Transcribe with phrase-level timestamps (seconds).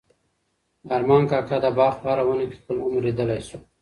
[0.95, 3.57] ارمان کاکا د باغ په هره ونه کې خپل عمر لیدلی شو.